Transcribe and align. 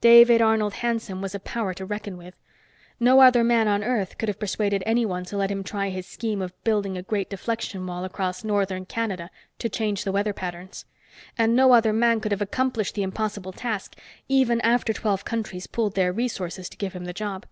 David 0.00 0.40
Arnold 0.40 0.74
Hanson 0.74 1.20
was 1.20 1.34
a 1.34 1.40
power 1.40 1.74
to 1.74 1.84
reckon 1.84 2.16
with. 2.16 2.36
No 3.00 3.20
other 3.20 3.42
man 3.42 3.66
on 3.66 3.82
Earth 3.82 4.16
could 4.16 4.28
have 4.28 4.38
persuaded 4.38 4.80
anyone 4.86 5.24
to 5.24 5.36
let 5.36 5.50
him 5.50 5.64
try 5.64 5.88
his 5.88 6.06
scheme 6.06 6.40
of 6.40 6.54
building 6.62 6.96
a 6.96 7.02
great 7.02 7.28
deflection 7.28 7.84
wall 7.84 8.04
across 8.04 8.44
northern 8.44 8.86
Canada 8.86 9.28
to 9.58 9.68
change 9.68 10.04
the 10.04 10.12
weather 10.12 10.32
patterns. 10.32 10.84
And 11.36 11.56
no 11.56 11.72
other 11.72 11.92
man 11.92 12.20
could 12.20 12.30
have 12.30 12.40
accomplished 12.40 12.94
the 12.94 13.02
impossible 13.02 13.50
task, 13.50 13.98
even 14.28 14.60
after 14.60 14.92
twelve 14.92 15.24
countries 15.24 15.66
pooled 15.66 15.96
their 15.96 16.12
resources 16.12 16.68
to 16.68 16.76
give 16.78 16.92
him 16.92 17.04
the 17.04 17.12
job. 17.12 17.44